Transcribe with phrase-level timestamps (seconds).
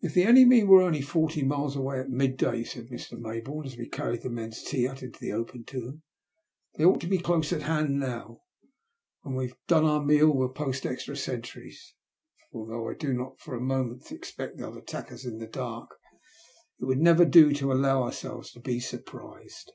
[0.00, 3.18] If the enemy were only forty miles away at mid day," said Mr.
[3.18, 6.02] Maybourne as we carried the men's tea out into the open to them,''
[6.76, 8.42] they ought to be close at hand now.
[9.22, 11.92] When we've done our meal we'll post extra sentries;
[12.52, 14.18] for though I do not for a moment 960 THE LUST OP HATE.
[14.18, 15.90] expect they'll attack as in the dark,
[16.78, 19.72] it would never do to allow ourselves to be surprised."